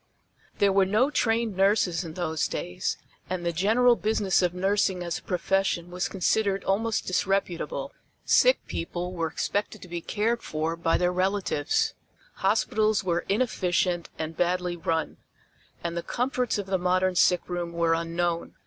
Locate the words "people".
8.65-9.13